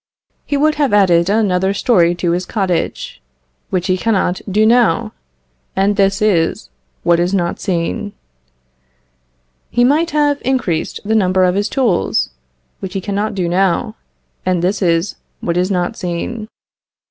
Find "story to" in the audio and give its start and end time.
1.75-2.31